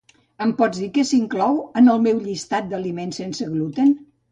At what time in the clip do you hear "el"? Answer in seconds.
1.95-2.03